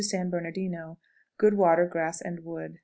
San 0.03 0.29
Bernardino. 0.31 0.97
Good 1.37 1.53
water, 1.53 1.85
grass, 1.85 2.21
and 2.21 2.43
wood. 2.43 2.77